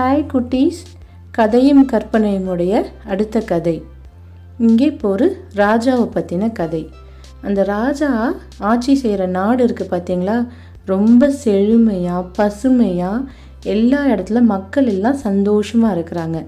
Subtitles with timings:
[0.00, 0.78] Hi குட்டீஸ்.
[1.36, 2.82] கதையும் கற்பனையுமுடைய
[3.12, 3.74] அடுத்த கதை.
[4.66, 5.26] இங்கே இப்போ ஒரு
[5.60, 6.80] ராஜாவை பற்றின கதை.
[7.46, 8.08] அந்த ராஜா
[8.70, 10.36] ஆட்சி செய்கிற நாடு இருக்குது பார்த்தீங்களா
[10.92, 13.26] ரொம்ப செழுமையாக பசுமையாக
[13.74, 16.40] எல்லா இடத்துல மக்கள் எல்லாம் சந்தோஷமாக இருக்கிறாங்க.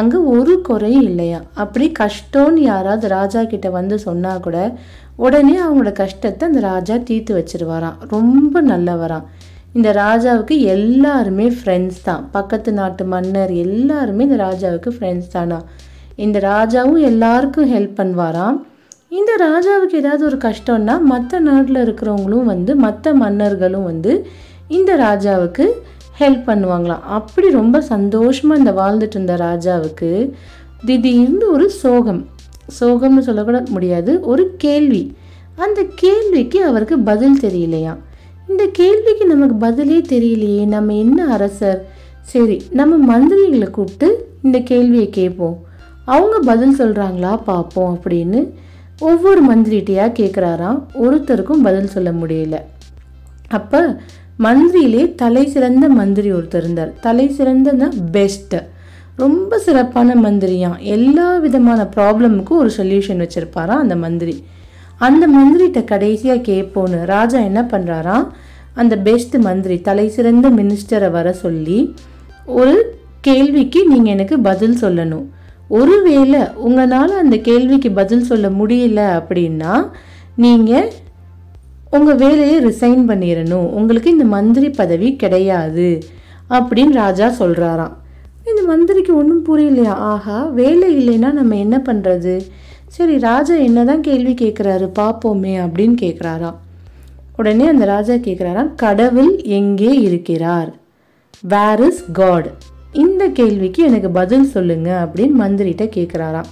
[0.00, 1.40] அங்கே ஒரு குறையும் இல்லையா?
[1.64, 4.58] அப்படி கஷ்டம்னு யாராவது ராஜா கிட்ட வந்து சொன்னால் கூட
[5.16, 7.98] உடனே அவங்களோட கஷ்டத்தை அந்த ராஜா தீர்த்து வச்சிருவாராம்.
[8.16, 9.26] ரொம்ப நல்லவரான்
[9.72, 12.28] இந்த ராஜாவுக்கு எல்லாருமே ஃப்ரெண்ட்ஸ் தான்.
[12.30, 15.58] பக்கத்து நாட்டு மன்னர் எல்லாருமே இந்த ராஜாவுக்கு ஃப்ரெண்ட்ஸ் தானா?
[16.16, 18.58] இந்த ராஜாவும் எல்லாருக்கும் ஹெல்ப் பண்ணுவாராம்.
[19.08, 24.26] இந்த ராஜாவுக்கு ஏதாவது ஒரு கஷ்டம்னா மற்ற நாட்டில் இருக்கிறவங்களும் வந்து மற்ற மன்னர்களும் வந்து
[24.68, 25.66] இந்த ராஜாவுக்கு
[26.20, 27.04] ஹெல்ப் பண்ணுவாங்களாம்.
[27.18, 30.32] அப்படி ரொம்ப சந்தோஷமாக இந்த வாழ்ந்துட்டு இருந்த ராஜாவுக்கு
[30.84, 32.22] திடீர்னு ஒரு சோகம்.
[32.80, 35.16] சோகம்னு சொல்லக்கூட முடியாது ஒரு கேள்வி.
[35.56, 38.00] அந்த கேள்விக்கு அவருக்கு பதில் தெரியலையாம்.
[38.48, 41.86] இந்த கேள்விக்கு நமக்கு பதிலே தெரியலையே நம்ம என்ன அரசர்?
[42.20, 45.56] சரி நம்ம மந்திரிகளை கூப்பிட்டு இந்த கேள்வியை கேட்போம்.
[46.04, 48.52] அவங்க பதில் சொல்கிறாங்களா பார்ப்போம் அப்படின்னு.
[48.98, 52.54] ஒவ்வொரு மந்திரிகிட்டையாக கேட்குறாராம் ஒருத்தருக்கும் பதில் சொல்ல முடியல.
[53.48, 53.96] அப்போ
[54.38, 56.92] மந்திரியிலே தலை சிறந்த மந்திரி ஒருத்தர் இருந்தார்.
[57.00, 58.60] தலை சிறந்தனா பெஸ்ட்டு
[59.16, 60.78] ரொம்ப சிறப்பான மந்திரியாம்.
[60.78, 64.44] எல்லா விதமான ப்ராப்ளமுக்கும் ஒரு சொல்யூஷன் வச்சுருப்பாராம் அந்த மந்திரி.
[65.06, 68.26] அந்த மந்திரிகிட்ட கடைசியாக கேட்போன்னு ராஜா என்ன பண்ணுறாராம்
[68.74, 71.78] அந்த பெஸ்ட் மந்திரி தலை சிறந்த மினிஸ்டரை வர சொல்லி
[72.58, 72.76] ஒரு
[73.20, 75.26] கேள்விக்கு நீங்கள் எனக்கு பதில் சொல்லணும்.
[75.68, 79.74] ஒருவேளை உங்களால் அந்த கேள்விக்கு பதில் சொல்ல முடியல அப்படின்னா
[80.36, 80.88] நீங்கள்
[81.90, 85.88] உங்கள் வேலையை ரிசைன் பண்ணிடணும் உங்களுக்கு இந்த மந்திரி பதவி கிடையாது
[86.50, 87.94] அப்படின்னு ராஜா சொல்கிறாராம்
[88.50, 89.94] இந்த மந்திரிக்கு ஒன்றும் புரியலையா?
[90.10, 92.34] ஆஹா வேலை இல்லைன்னா நம்ம என்ன பண்ணுறது
[92.94, 96.58] சரி ராஜா என்னதான் கேள்வி கேட்குறாரு பார்ப்போமே அப்படின்னு கேட்குறாராம்
[97.36, 100.70] உடனே அந்த ராஜா கேட்குறாராம் கடவுள் எங்கே இருக்கிறார்?
[101.42, 102.48] வேர் இஸ் காட்
[102.92, 106.50] இந்த கேள்விக்கு எனக்கு பதில் சொல்லுங்க அப்படின்னு மந்திரிகிட்ட கேட்குறாராம்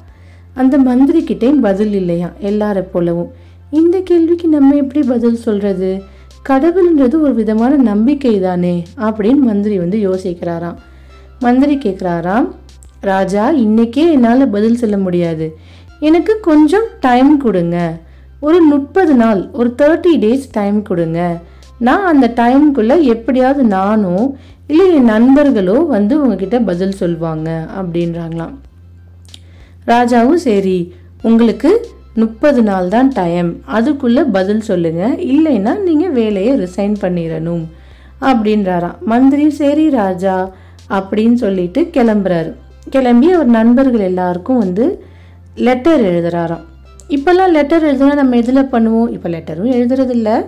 [0.54, 3.30] அந்த மந்திரிக்கிட்டேயும் பதில் இல்லையா எல்லாரை போலவும்.
[3.70, 5.90] இந்த கேள்விக்கு நம்ம எப்படி பதில் சொல்கிறது
[6.48, 10.78] கடவுள்ன்றது ஒரு விதமான நம்பிக்கை தானே அப்படின்னு மந்திரி வந்து யோசிக்கிறாராம்.
[11.38, 12.48] மந்திரி கேட்குறாராம்
[13.00, 15.46] ராஜா இன்னைக்கே என்னால் பதில் சொல்ல முடியாது.
[16.08, 17.78] எனக்கு கொஞ்சம் டைம் கொடுங்க.
[18.46, 21.20] ஒரு முப்பது நாள் ஒரு தேர்ட்டி டேஸ் டைம் கொடுங்க.
[21.86, 24.26] நான் அந்த டைமுக்குள்ளே எப்படியாவது நானும்
[24.70, 27.48] இல்லை என் நண்பர்களோ வந்து உங்ககிட்ட பதில் சொல்லுவாங்க
[27.80, 28.54] அப்படின்றாங்களாம்.
[29.90, 30.78] ராஜாவும் சரி
[31.28, 31.70] உங்களுக்கு
[32.22, 37.64] முப்பது நாள் தான் டைம் அதுக்குள்ளே பதில் சொல்லுங்கள் இல்லைன்னா நீங்கள் வேலையை ரிசைன் பண்ணிடணும்
[38.30, 38.98] அப்படின்றாராம்.
[39.12, 40.36] மந்திரி சரி ராஜா
[40.98, 42.50] அப்படின்னு சொல்லிட்டு கிளம்புறாரு.
[42.94, 44.86] கிளம்பி அவர் நண்பர்கள் எல்லாருக்கும் வந்து
[45.54, 46.64] லெட்டர் எழுதுறாராம்.
[47.08, 49.10] இப்போல்லாம் லெட்டர் எழுதுனா நம்ம எதில் பண்ணுவோம்?
[49.10, 50.46] இப்போ லெட்டரும் எழுதுறதில்ல.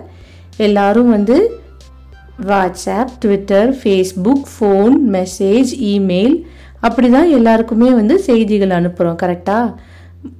[0.57, 1.61] எல்லோரும் வந்து
[2.47, 6.43] WhatsApp Twitter Facebook phone message email
[6.79, 9.73] அப்படி தான் எல்லாருக்குமே வந்து செய்திகள் அனுப்புகிறோம் கரெக்டாக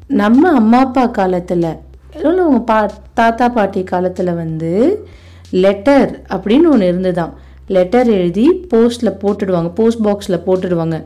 [0.07, 1.77] நம்ம அம்மா அப்பா காலத்தில்
[2.15, 5.05] இல்லை உங்கள் பா தாத்தா பாட்டி காலத்தில் வந்து
[5.51, 7.33] லெட்டர் அப்படின்னு ஒன்று இருந்துதான்
[7.67, 9.69] லெட்டர் எழுதி போஸ்ட்டில் போட்டுடுவாங்க.
[9.75, 11.03] போஸ்ட் பாக்ஸில் போட்டுடுவாங்க.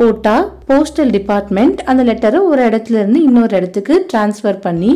[0.00, 4.92] போட்டால் போஸ்டல் டிபார்ட்மெண்ட் அந்த லெட்டரை ஒரு இடத்துல இருந்து இன்னொரு இடத்துக்கு ட்ரான்ஸ்ஃபர் பண்ணி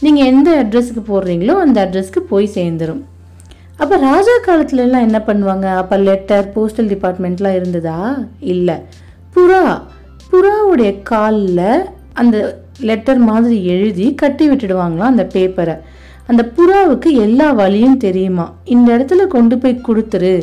[0.00, 3.02] நீங்கள் எந்த அட்ரஸுக்கு போடுறீங்களோ அந்த அட்ரஸ்க்கு போய் சேர்ந்துடும்
[3.76, 5.66] அப்போ ராஜா காலத்துலலாம் என்ன பண்ணுவாங்க?
[5.76, 7.98] அப்போ லெட்டர் போஸ்டல் டிபார்ட்மெண்ட்லாம் இருந்ததா?
[8.52, 8.76] இல்லை.
[9.34, 9.62] புறா
[10.30, 12.36] புறாவுடைய காலில் அந்த
[12.80, 15.76] லெட்டர் மாதிரி எழுதி கட்டி விட்டுடுவாங்களாம் அந்த பேப்பரை
[16.26, 18.46] அந்த புறாவுக்கு எல்லா வழியும் தெரியுமா?
[18.64, 20.34] இந்த இடத்துல கொண்டு போய் கொடுத்துரு.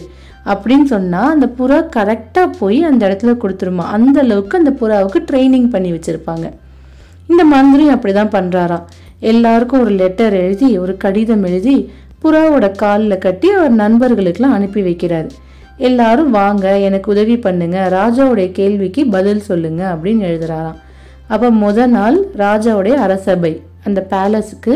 [0.52, 3.86] அப்படின்னு சொன்னால் அந்த புறா கரெக்டாக போய் அந்த இடத்துல கொடுத்துருமா.
[3.98, 6.46] அந்த அளவுக்கு அந்த புறாவுக்கு ட்ரைனிங் பண்ணி வச்சுருப்பாங்க.
[7.32, 8.86] இந்த மந்திரி அப்படி தான் பண்ணுறாராம்
[9.32, 11.76] எல்லாருக்கும் ஒரு லெட்டர் எழுதி ஒரு கடிதம் எழுதி
[12.24, 15.30] புறாவோட காலில் கட்டி அவர் நண்பர்களுக்கெல்லாம் அனுப்பி வைக்கிறாரு.
[15.88, 17.78] எல்லாரும் வாங்க எனக்கு உதவி பண்ணுங்க.
[17.98, 20.80] ராஜாவுடைய கேள்விக்கு பதில் சொல்லுங்க அப்படின்னு எழுதுறாராம்.
[21.34, 23.54] அப்போ முத நாள் ராஜாவுடைய அரசபை
[23.88, 24.74] அந்த பேலஸுக்கு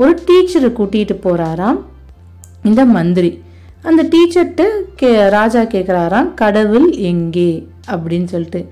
[0.00, 1.78] ஒரு டீச்சரை கூட்டிகிட்டு போகிறாராம்
[2.68, 3.30] இந்த மந்திரி
[3.82, 4.62] அந்த டீச்சர்கிட்ட
[4.96, 7.68] கே ராஜா கேட்குறாராம் கடவுள் எங்கே?
[7.90, 8.68] அப்படின்னு சொல்லிட்டு.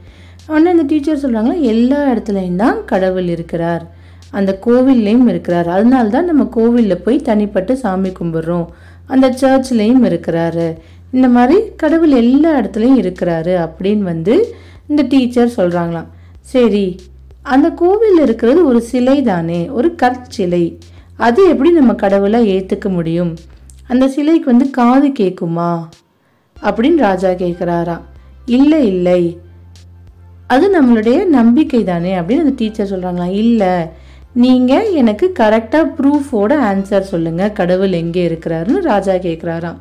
[0.46, 3.84] உடனே அந்த டீச்சர் சொல்கிறாங்களா எல்லா இடத்துலையும் தான் கடவுள் இருக்கிறார்.
[4.31, 5.69] அந்த கோவில்லையும் இருக்கிறார்.
[5.69, 8.66] அதனால தான் நம்ம கோவிலில் போய் தனிப்பட்டு சாமி கும்பிட்றோம்.
[9.06, 10.76] அந்த சர்ச்லேயும் இருக்கிறாரு.
[11.12, 14.56] இந்த மாதிரி கடவுள் எல்லா இடத்துலையும் இருக்கிறாரு அப்படின்னு வந்து
[14.88, 16.08] இந்த டீச்சர் சொல்கிறாங்களாம்
[16.40, 16.96] சரி
[17.43, 20.78] அந்த கோவிலில் இருக்கிறது ஒரு சிலை தானே ஒரு கற்சிலை.
[21.16, 23.37] அது எப்படி நம்ம கடவுளை ஏற்றுக்க முடியும்?
[23.88, 25.70] அந்த சிலைக்கு வந்து காது கேட்குமா
[26.62, 28.05] அப்படின்னு ராஜா கேட்குறாராம்
[28.46, 29.40] இல்லை இல்லை.
[30.46, 33.73] அது நம்மளுடைய நம்பிக்கை தானே அப்படின்னு அந்த டீச்சர் சொல்கிறாங்களா இல்லை
[34.35, 39.79] நீங்கள் எனக்கு கரெக்டாக ப்ரூஃபோட ஆன்சர் சொல்லுங்கள் கடவுள் எங்கே இருக்கிறாருன்னு ராஜா கேட்குறாராம்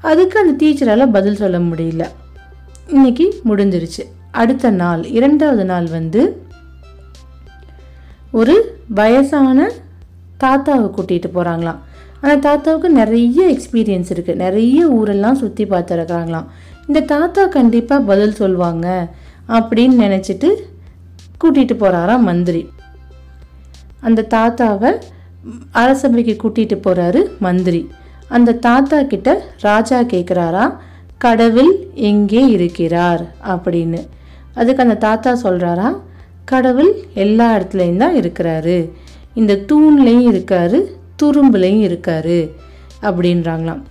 [0.00, 2.04] அதுக்கு அந்த டீச்சரால் பதில் சொல்ல முடியல.
[2.88, 4.04] இன்னைக்கு முடிஞ்சிருச்சு.
[4.30, 6.22] அடுத்த நாள் இரண்டாவது நாள் வந்து
[8.30, 8.54] ஒரு
[8.88, 9.70] வயசான
[10.40, 11.80] தாத்தாவை கூட்டிகிட்டு போகிறாங்களாம்
[12.20, 16.46] அந்த தாத்தாவுக்கு நிறைய எக்ஸ்பீரியன்ஸ் இருக்குது நிறைய ஊரெல்லாம் சுற்றி பார்த்துருக்குறாங்களாம்
[16.86, 19.08] இந்த தாத்தா கண்டிப்பாக பதில் சொல்லுவாங்க
[19.48, 20.48] அப்படின்னு நினச்சிட்டு
[21.44, 22.68] கூட்டிகிட்டு போகிறாராம் மந்திரி.
[24.00, 25.00] அந்த தாத்தாவை
[25.70, 27.90] அரசபைக்கு கூட்டிகிட்டு போகிறாரு மந்திரி.
[28.28, 30.76] அந்த தாத்தா கிட்ட ராஜா கேட்குறாரா
[31.18, 33.34] கடவுள் எங்கே இருக்கிறார்?
[33.48, 34.06] அப்படின்னு.
[34.54, 36.00] அதுக்கு அந்த தாத்தா சொல்கிறாரா
[36.44, 38.90] கடவுள் எல்லா இடத்துலையும் தான் இருக்கிறாரு.
[39.34, 40.98] இந்த தூண்லேயும் இருக்காரு.
[41.22, 42.50] துரும்புலையும் இருக்காரு
[43.02, 43.82] அப்படின்றாங்களாம்.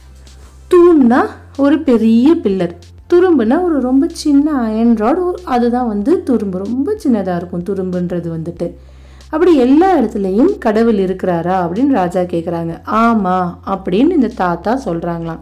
[0.69, 1.19] தூண்னா
[1.57, 2.75] ஒரு பெரிய பில்லர்
[3.13, 6.57] துரும்புனா ஒரு ரொம்ப சின்ன அயன் ராட் அதுதான் வந்து துரும்பு.
[6.57, 8.73] ரொம்ப சின்னதாக இருக்கும் துரும்புன்றது வந்துட்டு.
[9.29, 15.39] அப்படி எல்லா இடத்துலையும் கடவுள் இருக்கிறாரா அப்படின்னு ராஜா கேட்குறாங்க ஆமாம் அப்படின்னு இந்த தாத்தா சொல்கிறாங்களாம்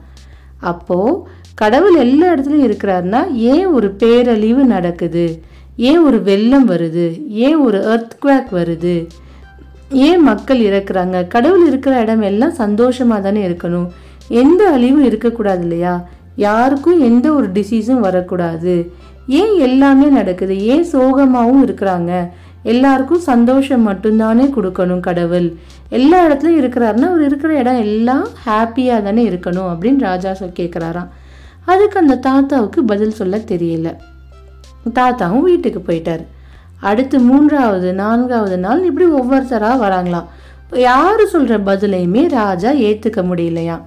[0.60, 1.19] அப்போது
[1.54, 5.42] கடவுள் எல்லா இடத்துலையும் இருக்கிறாருன்னா ஏன் ஒரு பேரழிவு நடக்குது?
[5.78, 7.28] ஏன் ஒரு வெள்ளம் வருது?
[7.28, 9.07] ஏன் ஒரு எர்த்குவேக் வருது?
[9.89, 11.28] ஏன் மக்கள் இறக்குறாங்க?
[11.28, 13.88] கடவுள் இருக்கிற இடம் எல்லாம் சந்தோஷமாக தானே இருக்கணும்.
[14.28, 16.07] எந்த அழிவும் இருக்கக்கூடாது இல்லையா?
[16.36, 18.92] யாருக்கும் எந்த ஒரு டிசீஸும் வரக்கூடாது.
[19.28, 20.66] ஏன் எல்லாமே நடக்குது?
[20.66, 22.30] ஏன் சோகமாகவும் இருக்கிறாங்க?
[22.63, 25.56] எல்லாருக்கும் சந்தோஷம் மட்டும்தானே கொடுக்கணும் கடவுள்.
[25.89, 31.07] எல்லா இடத்துலையும் இருக்கிறாருன்னா அவர் இருக்கிற இடம் எல்லாம் ஹாப்பியாக தானே இருக்கணும் அப்படின்னு ராஜா கேட்குறாராம்
[31.66, 33.95] அதுக்கு அந்த தாத்தாவுக்கு பதில் சொல்ல தெரியல.
[34.95, 36.25] தாத்தாவும் வீட்டுக்கு போயிட்டார்.
[36.79, 40.25] அடுத்து மூன்றாவது நான்காவது நாள் இப்படி ஒவ்வொருத்தராக வராங்களாம்.
[40.69, 43.81] யார் சொல்கிற பதிலையுமே ராஜா ஏற்றுக்க முடியலையாம்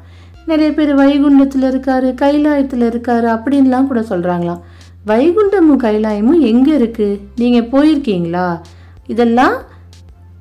[0.46, 4.60] நிறைய பேர் வைகுண்டத்தில் இருக்காரு கைலாயத்தில் இருக்காரு அப்படின்லாம் கூட சொல்கிறாங்களாம்
[5.06, 8.60] வைகுண்டமும் கைலாயமும் எங்கே இருக்குது நீங்கள் போயிருக்கீங்களா?
[9.06, 9.54] இதெல்லாம்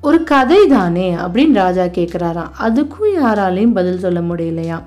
[0.00, 4.82] ஒரு கதை தானே அப்படின்னு ராஜா கேட்குறாராம் அதுக்கும் யாராலையும் பதில் சொல்ல முடியலையாம்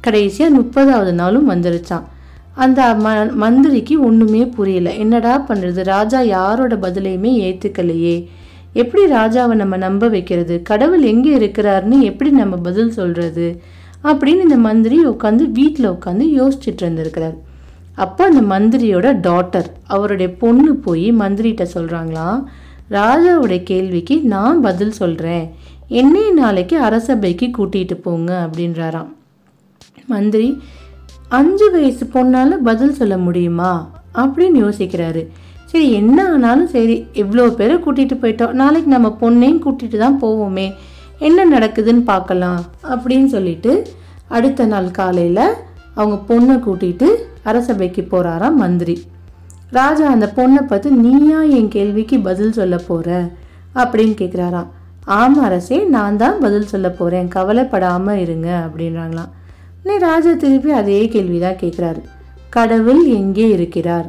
[0.00, 2.02] கடைசியாக முப்பதாவது நாளும் வந்துருச்சான்
[2.54, 4.92] அந்த ம மந்திரிக்கு ஒன்றுமே புரியல.
[4.92, 5.80] என்னடா பண்ணுறது?
[5.82, 8.16] ராஜா யாரோட பதிலையுமே ஏற்றுக்கலையே
[8.72, 10.62] எப்படி ராஜாவை நம்ம நம்ப வைக்கிறது?
[10.62, 13.60] கடவுள் எங்கே இருக்கிறாருன்னு எப்படி நம்ம பதில் சொல்கிறது
[14.02, 17.36] அப்படின்னு இந்த மந்திரி உட்காந்து வீட்டில் உட்காந்து யோசிச்சுட்டு இருந்திருக்கிறார்.
[17.94, 22.40] அப்போ அந்த மந்திரியோட டாட்டர் அவருடைய பொண்ணு போய் மந்திரிகிட்ட சொல்கிறாங்களாம்
[22.90, 25.44] ராஜாவுடைய கேள்விக்கு நான் பதில் சொல்கிறேன்
[25.88, 29.10] என்னைய நாளைக்கு அரசபைக்கு கூட்டிகிட்டு போங்க அப்படின்றாராம்.
[30.06, 30.58] மந்திரி
[31.28, 33.90] அஞ்சு வயசு பொண்ணால் பதில் சொல்ல முடியுமா?
[34.14, 35.26] அப்படின்னு யோசிக்கிறாரு.
[35.64, 38.52] சரி என்ன ஆனாலும் சரி இவ்வளோ பேரை கூட்டிகிட்டு போயிட்டோம்.
[38.52, 40.72] நாளைக்கு நம்ம பொண்ணையும் கூட்டிகிட்டு தான் போவோமே.
[41.18, 43.86] என்ன நடக்குதுன்னு பார்க்கலாம் அப்படின்னு சொல்லிட்டு
[44.28, 45.54] அடுத்த நாள் காலையில்
[45.94, 47.08] அவங்க பொண்ணை கூட்டிகிட்டு
[47.42, 49.02] அரசபைக்கு போகிறாராம் மந்திரி.
[49.70, 53.30] ராஜா அந்த பொண்ணை பார்த்து நீயா என் கேள்விக்கு பதில் சொல்ல போகிற
[53.74, 54.66] அப்படின்னு கேட்குறாராம்
[55.04, 59.32] ஆமாம் அரசே நான் தான் பதில் சொல்ல போகிறேன் கவலைப்படாமல் இருங்க அப்படின்றாங்களாம்.
[59.86, 62.00] நீ ராஜா திருப்பி அதே கேள்வி தான் கேட்குறாரு.
[62.56, 64.06] கடவுள் எங்கே இருக்கிறார்?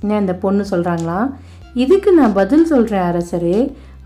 [0.00, 1.20] என்ன அந்த பொண்ணு சொல்கிறாங்களா
[1.82, 3.58] இதுக்கு நான் பதில் சொல்கிறேன் அரசரே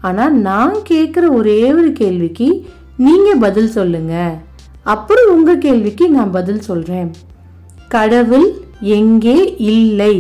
[0.09, 2.49] ஆனால் நான் கேட்குற ஒரே ஒரு கேள்விக்கு
[3.07, 4.15] நீங்கள் பதில் சொல்லுங்க.
[4.95, 7.11] அப்புறம் உங்கள் கேள்விக்கு நான் பதில் சொல்கிறேன்
[7.97, 8.49] கடவுள்
[8.99, 9.37] எங்கே
[9.75, 10.15] இல்லை?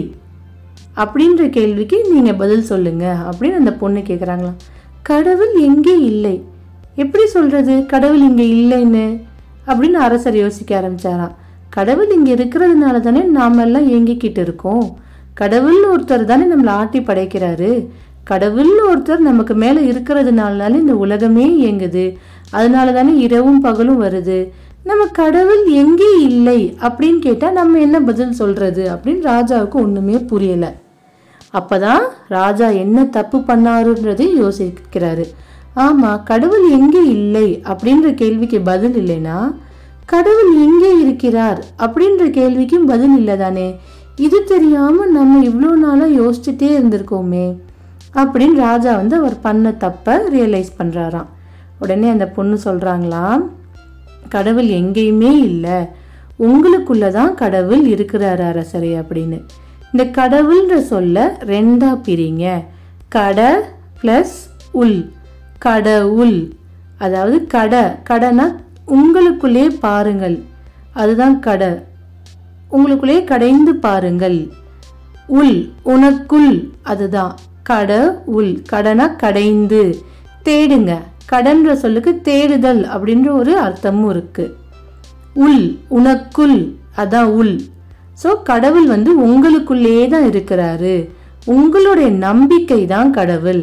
[1.02, 4.60] அப்படின்ற கேள்விக்கு நீங்கள் பதில் சொல்லுங்க அப்படின்னு அந்த பொண்ணு கேட்குறாங்களாம்
[5.10, 6.36] கடவுள் எங்கே இல்லை?
[7.02, 9.06] எப்படி சொல்கிறது கடவுள் இங்கே இல்லைன்னு.
[9.70, 11.34] அப்படின்னு அரசர் யோசிக்க ஆரம்பிச்சாராம்.
[11.70, 14.98] கடவுள் இங்கே இருக்கிறதுனால தானே நாமெல்லாம் இயங்கிக்கிட்டு இருக்கோம்.
[15.40, 17.86] கடவுள்னு ஒருத்தர் தானே நம்மளை ஆட்டி படைக்கிறாரு.
[18.30, 22.16] கடவுள்னு ஒருத்தர் நமக்கு மேலே இருக்கிறதுனால இந்த உலகமே இயங்குது.
[22.50, 24.48] அதனால தானே இரவும் பகலும் வருது.
[24.84, 30.72] நம்ம கடவுள் எங்கே இல்லை அப்படின்னு கேட்டால் நம்ம என்ன பதில் சொல்கிறது அப்படின்னு ராஜாவுக்கு ஒன்றுமே புரியலை.
[31.54, 35.24] அப்போதான் ராஜா என்ன தப்பு பண்ணாருன்றதை யோசிக்கிறாரு.
[35.74, 39.54] ஆமாம் கடவுள் எங்கே இல்லை அப்படின்ற கேள்விக்கு பதில் இல்லைன்னா
[40.04, 43.74] கடவுள் எங்கே இருக்கிறார் அப்படின்ற கேள்விக்கும் பதில் இல்லை தானே
[44.16, 47.56] இது தெரியாமல் நம்ம இவ்வளோ நாளாக யோசிச்சுட்டே இருந்திருக்கோமே
[48.14, 51.28] அப்படின்னு ராஜா வந்து அவர் பண்ண தப்பை ரியலைஸ் பண்ணுறாராம்
[51.78, 53.42] உடனே அந்த பொண்ணு சொல்கிறாங்களாம்
[54.28, 55.88] கடவுள் எங்கேயுமே இல்லை.
[56.38, 59.38] உங்களுக்குள்ளே தான் கடவுள் இருக்கிறார் அரசரே அப்படின்னு.
[59.92, 62.64] இந்த கடவுள்ன்ற சொல்ல ரெண்டாக பிரிங்க.
[63.08, 63.68] கட
[64.02, 64.36] ப்ளஸ்
[64.72, 65.12] உள்.
[65.66, 66.38] கடவுள்.
[66.98, 68.46] அதாவது கடை கடைனா
[68.96, 70.36] உங்களுக்குள்ளே பாருங்கள்.
[70.92, 71.70] அதுதான் கடை.
[72.72, 74.38] உங்களுக்குள்ளே கடைந்து பாருங்கள்.
[75.26, 76.52] உள் உனக்குள்
[76.82, 77.34] அதுதான்.
[77.62, 77.90] கட
[78.36, 79.82] உள் கடனா கடைந்து.
[80.44, 80.92] தேடுங்க.
[81.32, 84.56] கடன்ற சொல்லுக்கு தேடுதல் அப்படின்ற ஒரு அர்த்தமும் இருக்கு.
[85.34, 86.56] உள் உனக்குள்
[86.96, 87.54] அதான் உள்.
[88.22, 90.94] ஸோ கடவுள் வந்து உங்களுக்குள்ளே தான் இருக்கிறாரு.
[91.44, 93.62] உங்களுடைய நம்பிக்கை தான் கடவுள்.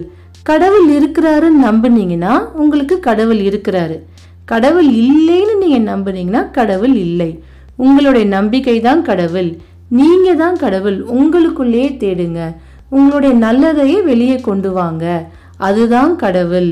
[0.50, 3.96] கடவுள் இருக்கிறாருன்னு நம்புனீங்கன்னா உங்களுக்கு கடவுள் இருக்கிறாரு.
[4.46, 7.44] கடவுள் இல்லைன்னு நீங்கள் நம்புனீங்கன்னா கடவுள் இல்லை.
[7.76, 9.50] உங்களுடைய நம்பிக்கை தான் கடவுள்.
[9.90, 10.98] நீங்கள் தான் கடவுள்.
[11.18, 12.40] உங்களுக்குள்ளேயே தேடுங்க.
[12.90, 15.06] உங்களுடைய நல்லதையே வெளியே கொண்டு வாங்க.
[15.58, 16.72] அதுதான் கடவுள்.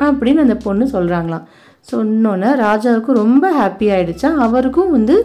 [0.00, 1.46] அப்படின்னு அந்த பொண்ணு சொல்கிறாங்களாம்
[1.92, 4.30] சொன்னோன்னே ராஜாவுக்கு ரொம்ப ஹாப்பி ஆயிடுச்சா.
[4.46, 5.16] அவருக்கும் வந்து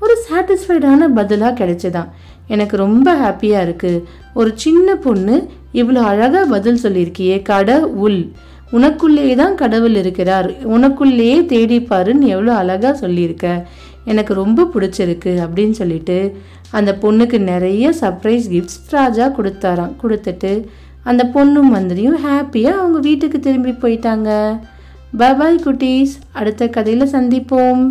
[0.00, 2.10] ஒரு சாட்டிஸ்ஃபைடான பதிலாக கிடைச்சதான்.
[2.46, 5.34] எனக்கு ரொம்ப ஹாப்பியாக இருக்குது ஒரு சின்ன பொண்ணு
[5.74, 8.32] இவ்வளோ அழகாக பதில் சொல்லியிருக்கியே கடவுள்.
[8.72, 10.50] உனக்குள்ளேயே தான் கடவுள் இருக்கிறார்.
[10.76, 13.66] உனக்குள்ளேயே தேடிப்பாருன்னு எவ்வளோ அழகாக சொல்லியிருக்க.
[14.04, 16.36] எனக்கு ரொம்ப பிடிச்சிருக்கு அப்படின்னு சொல்லிட்டு
[16.70, 19.96] அந்த பொண்ணுக்கு நிறைய சர்ப்ரைஸ் கிஃப்ட்ஸ் ராஜா கொடுத்தாராம்.
[20.02, 20.64] கொடுத்துட்டு
[21.02, 24.58] அந்த பொண்ணும் மந்திரியும் ஹாப்பியாக அவங்க வீட்டுக்கு திரும்பி போயிட்டாங்க.
[25.16, 26.14] பாய் குட்டீஸ்.
[26.32, 27.82] அடுத்த கதையில் சந்திப்போம்.